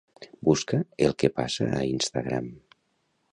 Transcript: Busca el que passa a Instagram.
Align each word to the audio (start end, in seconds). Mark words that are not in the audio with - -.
Busca 0.47 0.79
el 1.07 1.13
que 1.23 1.31
passa 1.41 1.67
a 1.81 1.83
Instagram. 1.91 2.49